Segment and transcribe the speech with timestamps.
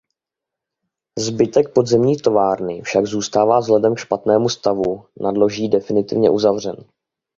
[1.19, 6.75] Zbytek podzemní továrny však zůstává vzhledem k špatnému stavu nadloží definitivně uzavřen.